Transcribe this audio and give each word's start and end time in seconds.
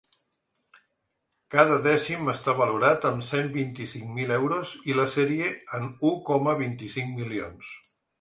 Cada 1.55 1.75
dècim 1.87 2.31
està 2.31 2.55
valorat 2.61 3.05
amb 3.09 3.25
cent 3.27 3.51
vint-i-cinc 3.57 4.07
mil 4.15 4.33
euros 4.37 4.71
i 4.93 4.95
la 5.01 5.05
sèrie 5.17 5.51
en 5.81 5.85
u 6.11 6.15
coma 6.31 6.57
vint-i-cinc 6.63 7.13
milions. 7.21 7.71